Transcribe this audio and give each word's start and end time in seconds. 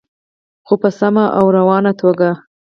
خو 0.65 0.73
په 0.81 0.89
سمه 0.99 1.25
او 1.37 1.45
روانه 1.57 1.91
توګه. 2.01 2.29